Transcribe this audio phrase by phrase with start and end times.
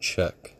[0.00, 0.56] check.